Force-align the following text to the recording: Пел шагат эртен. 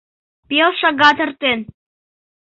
Пел 0.47 0.71
шагат 0.79 1.17
эртен. 1.25 1.59